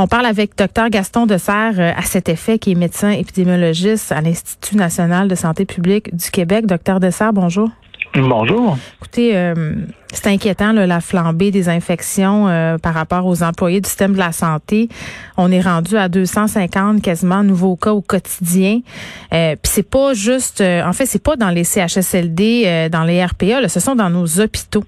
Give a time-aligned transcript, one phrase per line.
[0.00, 4.20] On parle avec Dr Gaston Dessert euh, à cet effet, qui est médecin épidémiologiste à
[4.20, 6.66] l'Institut national de santé publique du Québec.
[6.66, 7.68] Docteur Dessert, bonjour.
[8.14, 8.78] Bonjour.
[9.00, 9.74] Écoutez, euh,
[10.12, 14.30] c'est inquiétant la flambée des infections euh, par rapport aux employés du système de la
[14.30, 14.88] santé.
[15.36, 18.80] On est rendu à 250 quasiment nouveaux cas au quotidien.
[19.32, 23.60] Euh, Puis c'est pas juste, en fait, c'est pas dans les CHSLD, dans les RPA,
[23.60, 24.84] là, ce sont dans nos hôpitaux.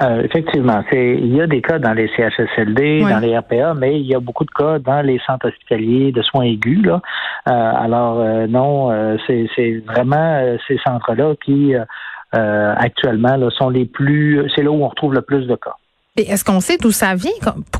[0.00, 4.00] Euh, effectivement, c'est il y a des cas dans les CHSLD, dans les RPA, mais
[4.00, 6.84] il y a beaucoup de cas dans les centres hospitaliers de soins aigus.
[6.84, 7.00] Là.
[7.48, 8.90] Euh, alors euh, non,
[9.26, 11.74] c'est, c'est vraiment ces centres-là qui
[12.32, 15.74] actuellement là, sont les plus, c'est là où on retrouve le plus de cas.
[16.16, 17.32] Et est-ce qu'on sait d'où ça vient?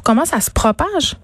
[0.05, 1.17] Comment ça se propage?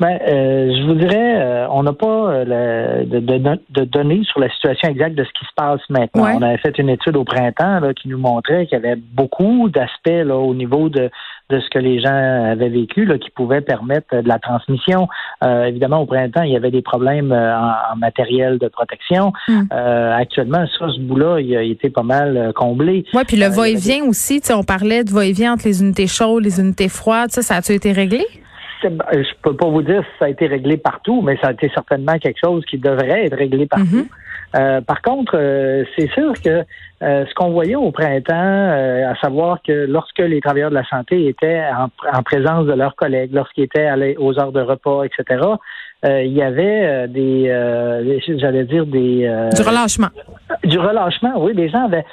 [0.00, 4.50] Ben, euh, je vous dirais, euh, on n'a pas euh, de, de, données sur la
[4.50, 6.38] situation exacte de ce qui se passe maintenant.
[6.38, 9.68] On avait fait une étude au printemps là, qui nous montrait qu'il y avait beaucoup
[9.68, 11.10] d'aspects au niveau de,
[11.50, 15.08] de ce que les gens avaient vécu là, qui pouvaient permettre de la transmission.
[15.42, 19.32] évidemment, au printemps, il y avait des problèmes en, matériel de protection.
[19.48, 19.64] Hmm.
[19.70, 23.04] actuellement, ça, ce bout-là, il a été pas mal comblé.
[23.14, 26.88] Oui, puis le va-et-vient aussi, on parlait de va-et-vient entre les unités chaudes, les unités
[26.88, 28.24] froides, ça, ça a-tu été réglé?
[28.82, 31.70] Je peux pas vous dire si ça a été réglé partout, mais ça a été
[31.74, 33.96] certainement quelque chose qui devrait être réglé partout.
[33.96, 34.08] Mhm.
[34.54, 36.64] Euh, par contre, euh, c'est sûr que
[37.02, 41.26] euh, ce qu'on voyait au printemps, à savoir que lorsque les travailleurs de la santé
[41.26, 41.62] étaient
[42.12, 45.40] en, présence de leurs collègues, lorsqu'ils étaient allés aux heures de repas, etc.,
[46.04, 47.48] il y avait des,
[48.38, 50.08] j'allais dire des du relâchement.
[50.64, 51.52] Du relâchement, oui.
[51.54, 52.04] Les gens avaient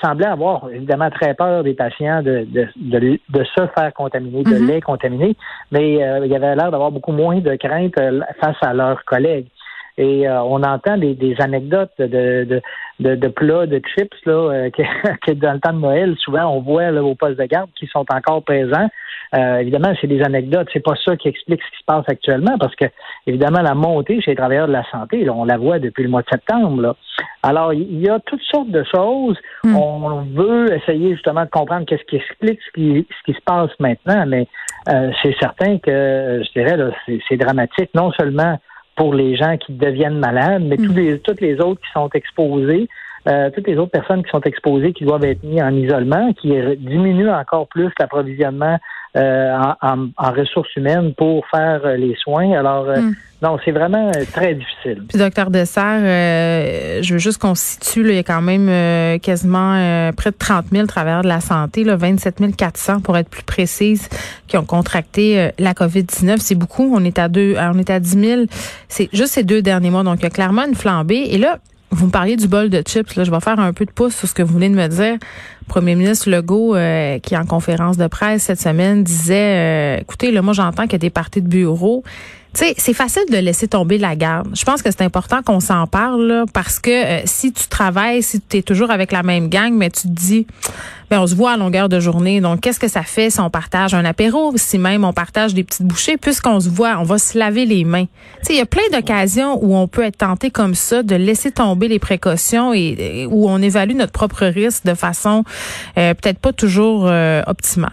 [0.00, 2.46] semblaient avoir évidemment très peur des patients de
[2.76, 4.68] de, de, se faire contaminer, de mhm.
[4.68, 5.36] les contaminer,
[5.70, 7.94] mais il y avait l'air d'avoir beaucoup moins de crainte
[8.40, 9.48] face à leurs collègues.
[9.98, 12.06] Et euh, on entend des, des anecdotes de,
[12.44, 12.62] de,
[13.00, 14.70] de, de, plats, de chips, là, euh,
[15.26, 17.86] que, dans le temps de Noël, souvent, on voit là, au poste de garde qui
[17.86, 18.88] sont encore présents.
[19.34, 20.68] Euh, évidemment, c'est des anecdotes.
[20.72, 22.86] C'est pas ça qui explique ce qui se passe actuellement, parce que,
[23.26, 26.08] évidemment, la montée chez les travailleurs de la santé, là, on la voit depuis le
[26.08, 26.80] mois de septembre.
[26.80, 26.96] Là.
[27.42, 29.36] Alors, il y a toutes sortes de choses.
[29.64, 29.76] Hmm.
[29.76, 33.70] On veut essayer justement de comprendre qu'est-ce qui explique ce qui, ce qui se passe
[33.78, 34.46] maintenant, mais
[35.22, 36.76] c'est certain que, je dirais,
[37.28, 38.58] c'est dramatique, non seulement
[38.96, 40.96] pour les gens qui deviennent malades, mais tous mm.
[40.96, 42.88] les, toutes les autres qui sont exposés,
[43.28, 46.52] euh, toutes les autres personnes qui sont exposées, qui doivent être mises en isolement, qui
[46.78, 48.78] diminuent encore plus l'approvisionnement
[49.16, 52.52] euh, en, ressources humaines pour faire euh, les soins.
[52.52, 53.14] Alors, mm.
[53.42, 55.02] non, c'est vraiment très difficile.
[55.08, 56.00] Puis, docteur Dessert,
[57.02, 60.86] je veux juste qu'on situe, il y a quand même quasiment près de 30 000
[60.86, 64.08] travailleurs de la santé, là, 27 400 pour être plus précise,
[64.46, 66.38] qui ont contracté la COVID-19.
[66.38, 66.94] C'est beaucoup.
[66.94, 68.42] On est à deux, on est à 10 000.
[68.88, 70.04] C'est juste ces deux derniers mois.
[70.04, 71.26] Donc, il y a clairement une flambée.
[71.30, 71.58] Et là,
[71.92, 73.14] vous me parliez du bol de chips.
[73.16, 74.88] Là, je vais faire un peu de pouce sur ce que vous venez de me
[74.88, 75.18] dire.
[75.68, 80.42] Premier ministre Legault, euh, qui en conférence de presse cette semaine disait, euh, écoutez, là,
[80.42, 82.02] moi j'entends qu'il y a des de bureau.
[82.54, 84.48] Tu c'est facile de laisser tomber la garde.
[84.54, 88.40] Je pense que c'est important qu'on s'en parle parce que euh, si tu travailles, si
[88.40, 90.46] tu es toujours avec la même gang, mais tu te dis,
[91.10, 92.42] ben on se voit à longueur de journée.
[92.42, 95.64] Donc, qu'est-ce que ça fait si on partage un apéro, si même on partage des
[95.64, 98.04] petites bouchées, puisqu'on se voit, on va se laver les mains.
[98.04, 101.16] Tu sais, il y a plein d'occasions où on peut être tenté comme ça de
[101.16, 105.44] laisser tomber les précautions et, où on évalue notre propre risque de façon
[105.96, 107.90] euh, peut-être pas toujours euh, optimale.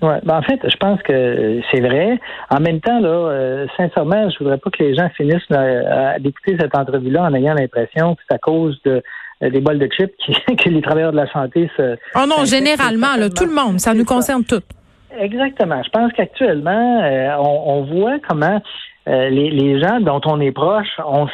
[0.00, 2.20] Ouais, ben en fait, je pense que c'est vrai.
[2.50, 6.56] En même temps, là, euh, sincèrement, je voudrais pas que les gens finissent à d'écouter
[6.58, 9.02] cette entrevue-là en ayant l'impression que c'est à cause de
[9.42, 11.96] euh, des bols de chips qui, que les travailleurs de la santé se.
[12.14, 14.62] Oh non, généralement, là, tout le monde, ça nous concerne tous.
[15.18, 15.82] Exactement.
[15.82, 18.60] Je pense qu'actuellement, euh, on, voit comment
[19.08, 21.26] euh, les, gens dont on est proche, on,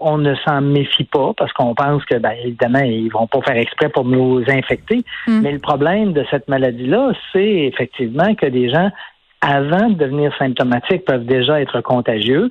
[0.00, 3.56] on, ne s'en méfie pas parce qu'on pense que, ben, évidemment, ils vont pas faire
[3.56, 5.02] exprès pour nous infecter.
[5.26, 5.40] Hmm.
[5.40, 8.90] Mais le problème de cette maladie-là, c'est effectivement que des gens
[9.42, 12.48] avant de devenir symptomatiques peuvent déjà être contagieux.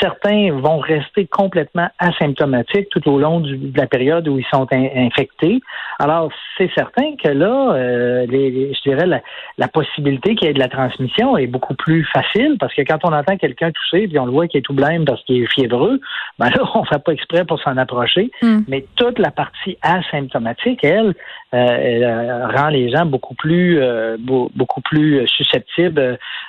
[0.00, 5.60] Certains vont rester complètement asymptomatiques tout au long de la période où ils sont infectés.
[6.00, 9.20] Alors, c'est certain que là, euh, les, je dirais, la,
[9.58, 12.98] la possibilité qu'il y ait de la transmission est beaucoup plus facile parce que quand
[13.04, 15.52] on entend quelqu'un toucher puis on le voit qu'il est tout blême parce qu'il est
[15.52, 16.00] fiévreux,
[16.40, 18.32] ben là, on ne fait pas exprès pour s'en approcher.
[18.42, 18.60] Hmm.
[18.66, 21.14] Mais toute la partie asymptomatique, elle,
[21.54, 26.07] euh, rend les gens beaucoup plus, euh, beaucoup plus susceptibles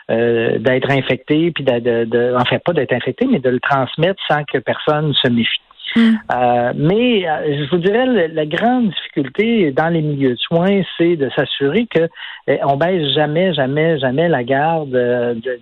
[0.09, 4.43] d'être infecté, puis de, de, en fait pas d'être infecté, mais de le transmettre sans
[4.43, 5.61] que personne se méfie.
[5.95, 6.15] Hmm.
[6.31, 11.15] Euh, mais euh, je vous dirais, la, grande difficulté dans les milieux de soins, c'est
[11.15, 12.01] de s'assurer que
[12.49, 14.91] euh, on baisse jamais, jamais, jamais la garde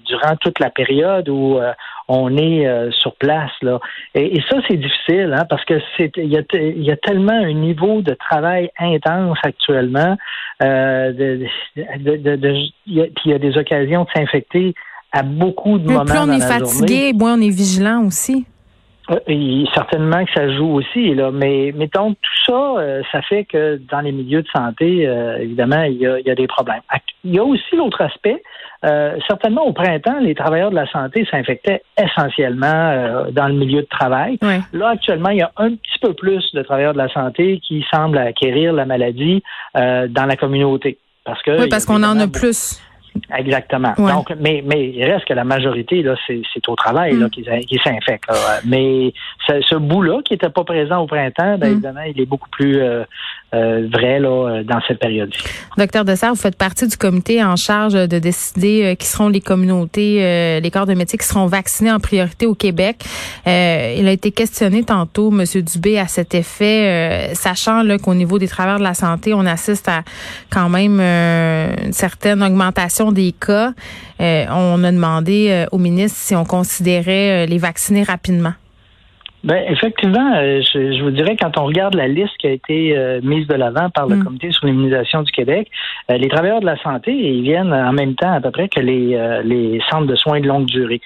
[0.05, 1.59] durant toute la période où
[2.07, 3.51] on est sur place.
[3.62, 3.80] Là.
[4.15, 7.54] Et, ça, c'est difficile, hein, parce que c'est il y a, y a tellement un
[7.54, 10.18] niveau de travail intense actuellement.
[10.62, 11.45] de,
[12.00, 12.51] de, de,
[12.86, 14.74] puis il y a des occasions de s'infecter
[15.12, 16.06] à beaucoup de moments.
[16.06, 18.45] Plus on est fatigué, moins on est vigilant aussi.
[19.09, 21.31] Euh, certainement que ça joue aussi, là.
[21.31, 25.83] Mais mettons, tout ça, euh, ça fait que dans les milieux de santé, euh, évidemment,
[25.83, 26.81] il y, a, il y, a, des problèmes.
[27.24, 28.42] Il y a aussi l'autre aspect.
[29.27, 34.38] certainement, au printemps, les travailleurs de la santé s'infectaient essentiellement dans le milieu de travail.
[34.74, 37.86] Là, actuellement, il y a un petit peu plus de travailleurs de la santé qui
[37.92, 39.42] semblent acquérir la maladie
[39.74, 41.00] dans la communauté.
[41.25, 42.81] Parce que oui, parce qu'on en a plus.
[43.35, 43.93] Exactement.
[43.97, 47.29] Donc, mais, mais il reste que la majorité, là, c'est, au travail là, mm.
[47.29, 48.29] qui, qui s'infectent.
[48.65, 49.13] Mais
[49.47, 51.71] ce, ce bout-là, qui n'était pas présent au printemps, ben, mm.
[51.73, 53.03] évidemment, il est beaucoup plus euh,
[53.53, 55.41] euh, vrai là, euh, dans cette période-ci.
[55.77, 59.39] Docteur Dessert, vous faites partie du comité en charge de décider euh, qui seront les
[59.39, 63.05] communautés, les corps de métier qui seront vaccinés en priorité au Québec.
[63.45, 63.51] il
[64.05, 65.45] a été questionné tantôt, M.
[65.61, 70.03] Dubé, à cet effet, sachant qu'au niveau des travailleurs de la santé, on assiste à
[70.49, 73.71] quand même une certaine augmentation des cas.
[74.19, 78.53] on a demandé au ministre si on considérait les vacciner rapidement.
[79.47, 83.21] Ben, effectivement, euh, je, vous dirais, quand on regarde la liste qui a été euh,
[83.23, 84.23] mise de l'avant par le mm.
[84.25, 85.69] Comité sur l'immunisation du Québec,
[86.11, 88.81] euh, les travailleurs de la santé, ils viennent en même temps à peu près que
[88.81, 90.99] les, les centres de soins de longue durée.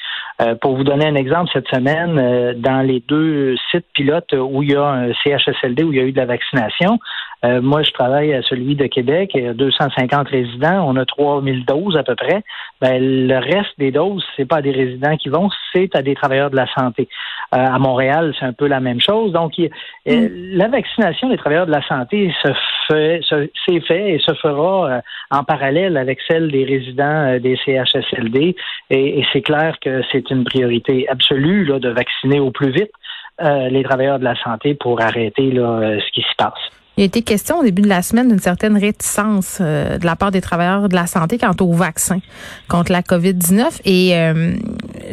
[0.60, 4.76] pour vous donner un exemple, cette semaine, dans les deux sites pilotes où il y
[4.76, 6.98] a un CHSLD, où il y a eu de la vaccination,
[7.44, 11.66] moi, je travaille à celui de Québec, il y a 250 résidents, on a 3000
[11.66, 12.44] doses à peu près.
[12.82, 16.16] Ben, le reste des doses, c'est pas à des résidents qui vont, c'est à des
[16.16, 17.08] travailleurs de la santé.
[17.52, 19.32] à Montréal, c'est un peu la même chose.
[19.32, 19.68] Donc, euh,
[20.06, 20.58] mm.
[20.58, 22.52] la vaccination des travailleurs de la santé se
[22.88, 27.58] fait, s'est fait et se fera euh, en parallèle avec celle des résidents euh, des
[27.66, 28.56] CHSLD.
[28.90, 32.92] Et, c'est clair que c'est une priorité absolue là, de vacciner au plus vite
[33.72, 36.60] les travailleurs de la santé pour arrêter là, ce qui se passe.
[36.98, 40.18] Il a été question au début de la semaine d'une certaine réticence euh, de la
[40.18, 42.20] part des travailleurs de la santé quant au vaccin
[42.68, 44.54] contre la COVID-19 et euh,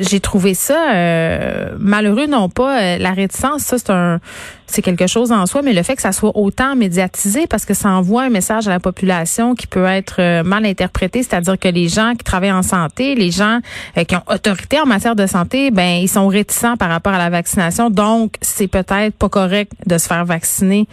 [0.00, 4.20] j'ai trouvé ça euh, malheureux non pas la réticence ça c'est un
[4.66, 7.74] c'est quelque chose en soi mais le fait que ça soit autant médiatisé parce que
[7.74, 11.88] ça envoie un message à la population qui peut être mal interprété c'est-à-dire que les
[11.88, 13.60] gens qui travaillent en santé les gens
[14.06, 17.30] qui ont autorité en matière de santé ben ils sont réticents par rapport à la
[17.30, 20.86] vaccination donc c'est peut-être pas correct de se faire vacciner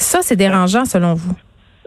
[0.00, 1.36] ça, c'est dérangeant selon vous?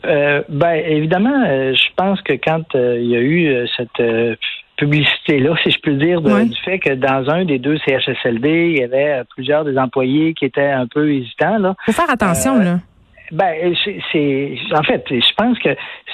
[0.05, 4.37] Euh, ben évidemment, euh, je pense que quand euh, il y a eu cette
[4.85, 8.83] publicité-là, si je peux dire, du fait que dans un des deux CHSLD, il y
[8.83, 11.57] avait plusieurs des employés qui étaient un peu hésitants.
[11.57, 11.75] Là.
[11.85, 12.80] Faut faire attention, là.
[13.31, 13.74] Ben,
[14.12, 15.69] c'est en fait, je pense que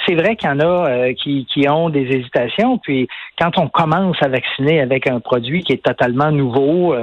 [0.06, 2.78] c'est vrai qu'il y en a qui, qui ont des hésitations.
[2.78, 6.96] Puis quand on commence à vacciner avec un produit qui est totalement nouveau,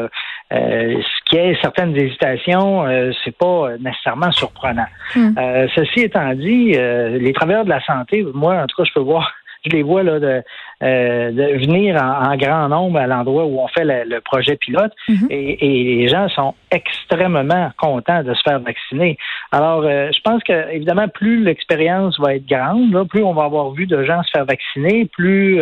[0.52, 4.86] euh, ce qui est certaines hésitations, euh, c'est pas nécessairement surprenant.
[5.14, 5.32] Hmm.
[5.36, 9.00] Euh, ceci étant dit, les travailleurs de la santé, moi, en tout cas, je peux
[9.00, 9.32] voir,
[9.64, 10.42] je les vois là de,
[10.82, 15.26] de venir en, grand nombre à l'endroit où on fait le, projet pilote hmm.
[15.30, 15.56] et,
[15.96, 19.16] les gens sont extrêmement contents de se faire vacciner.
[19.52, 23.70] Alors, je pense que évidemment, plus l'expérience va être grande, là, plus on va avoir
[23.70, 25.60] vu de gens se faire vacciner, plus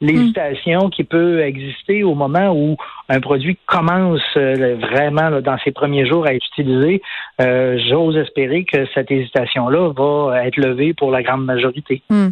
[0.00, 2.76] l'hésitation qui peut exister au moment où
[3.08, 7.02] un produit commence euh, vraiment dans ses premiers jours à être utilisé,
[7.40, 12.02] euh, j'ose espérer que cette hésitation-là va être levée pour la grande majorité.
[12.08, 12.28] Hmm.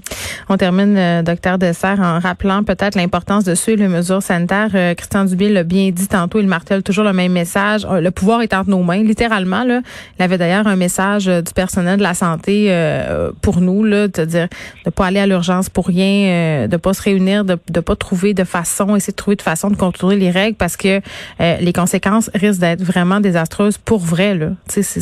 [0.48, 4.70] On termine, euh, docteur Dessert, en rappelant peut-être l'importance de suivre les mesures sanitaires.
[4.96, 7.86] Christian Dubé l'a bien dit tantôt, il martèle toujours le même message.
[7.86, 9.64] Le pouvoir est entre nos mains, littéralement.
[9.64, 9.80] Là.
[10.18, 12.72] Il avait d'ailleurs un message du personnel de la santé
[13.42, 14.48] pour nous, là, de dire
[14.84, 18.34] de pas aller à l'urgence pour rien, de pas se réunir, de ne pas trouver
[18.34, 21.00] de façon, essayer de trouver de façon de contourner les règles parce que
[21.40, 24.34] euh, les conséquences risquent d'être vraiment désastreuses pour vrai.
[24.34, 24.50] Là.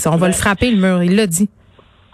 [0.06, 1.02] on va le frapper, le mur.
[1.02, 1.48] Il l'a dit.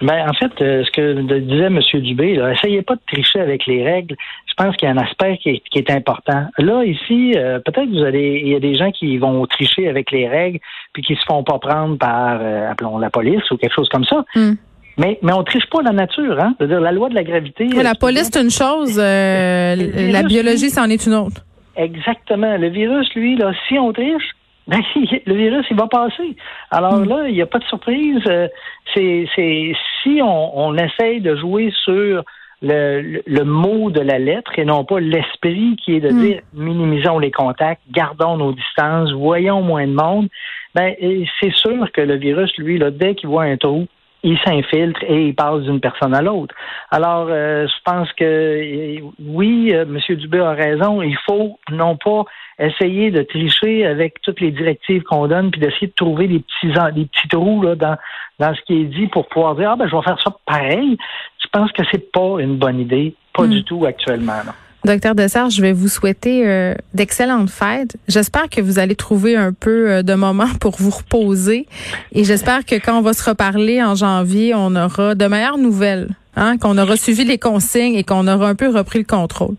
[0.03, 1.81] Ben, en fait, euh, ce que disait M.
[2.03, 4.15] Dubé, là, essayez pas de tricher avec les règles.
[4.59, 6.47] Je pense qu'il y a un aspect qui est, important.
[6.57, 10.11] Là, ici, euh, peut-être vous allez, il y a des gens qui vont tricher avec
[10.11, 10.61] les règles,
[10.95, 14.25] puis qui se font pas prendre par, appelons la police ou quelque chose comme ça.
[14.35, 14.55] Hmm.
[14.97, 16.55] Mais, mais on triche pas la nature, hein.
[16.57, 17.67] C'est-à-dire la loi de la gravité.
[17.67, 21.43] la police, c'est une chose, la biologie, c'en est une autre.
[21.77, 22.57] Exactement.
[22.57, 24.35] Le virus, lui, là, si on triche,
[24.67, 24.81] ben,
[25.27, 26.37] le virus, il va passer.
[26.71, 27.09] Alors hmm.
[27.09, 28.23] là, il n'y a pas de surprise.
[28.27, 28.49] Euh,
[28.95, 29.73] c'est, c'est
[30.03, 32.25] si on, on essaye de jouer sur
[32.63, 37.19] le, le, mot de la lettre et non pas l'esprit qui est de dire minimisons
[37.19, 40.29] les contacts, gardons nos distances, voyons moins de monde,
[40.75, 40.95] ben
[41.41, 43.87] c'est sûr que le virus, lui, là, dès qu'il voit un trou,
[44.23, 46.55] il s'infiltre et il passe d'une personne à l'autre.
[46.91, 50.17] Alors, euh, je pense que oui, euh, M.
[50.17, 51.03] Dubé a raison.
[51.03, 52.25] Il faut non pas
[52.59, 56.73] essayer de tricher avec toutes les directives qu'on donne, puis d'essayer de trouver des petits
[56.95, 57.97] des petits trous là, dans,
[58.39, 60.97] dans ce qui est dit pour pouvoir dire Ah ben je vais faire ça pareil.
[61.43, 63.51] Je pense que c'est pas une bonne idée, pas hmm.
[63.51, 64.43] du tout actuellement.
[64.45, 64.53] Non.
[64.87, 67.97] Docteur Dessart, je vais vous souhaiter euh, d'excellentes fêtes.
[68.07, 71.67] J'espère que vous allez trouver un peu euh, de moments pour vous reposer.
[72.13, 76.11] Et j'espère que quand on va se reparler en janvier, on aura de meilleures nouvelles,
[76.37, 79.57] hein, qu'on aura suivi les consignes et qu'on aura un peu repris le contrôle.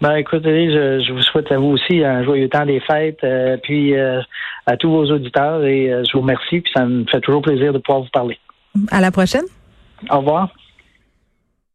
[0.00, 3.94] Ben, écoutez, je, vous souhaite à vous aussi un joyeux temps des fêtes, euh, puis
[3.96, 7.78] à tous vos auditeurs, et je vous remercie, puis ça me fait toujours plaisir de
[7.78, 8.38] pouvoir vous parler.
[8.90, 9.44] À la prochaine.
[10.10, 10.52] Au revoir.